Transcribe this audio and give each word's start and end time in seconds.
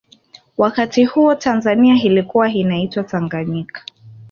wakati 0.57 1.05
huo 1.05 1.35
tanzania 1.35 2.03
ilikua 2.03 2.49
inaitwa 2.49 3.03
tanganyika 3.03 3.81